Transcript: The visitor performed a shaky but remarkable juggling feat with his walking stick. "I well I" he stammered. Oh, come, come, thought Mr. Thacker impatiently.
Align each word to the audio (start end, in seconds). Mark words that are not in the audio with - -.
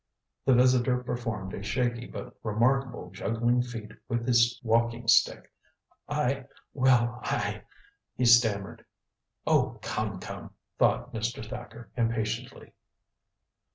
The 0.45 0.55
visitor 0.55 1.03
performed 1.03 1.53
a 1.53 1.61
shaky 1.61 2.07
but 2.07 2.35
remarkable 2.41 3.11
juggling 3.11 3.61
feat 3.61 3.91
with 4.09 4.25
his 4.25 4.59
walking 4.63 5.07
stick. 5.07 5.53
"I 6.09 6.47
well 6.73 7.19
I" 7.21 7.65
he 8.17 8.25
stammered. 8.25 8.83
Oh, 9.45 9.77
come, 9.83 10.19
come, 10.19 10.55
thought 10.79 11.13
Mr. 11.13 11.47
Thacker 11.47 11.91
impatiently. 11.95 12.71